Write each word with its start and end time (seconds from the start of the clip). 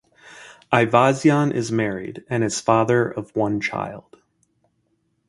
Ayvazyan 0.73 1.53
is 1.53 1.71
married 1.71 2.23
and 2.27 2.43
is 2.43 2.59
father 2.59 3.07
of 3.11 3.35
one 3.35 3.61
child. 3.61 4.17